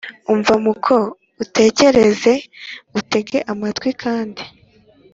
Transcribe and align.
Umva 0.33 0.53
mukobwa 0.67 1.11
utekereze 1.43 2.33
utege 2.99 3.37
ugutwi 3.51 3.89
Kandi 4.03 4.43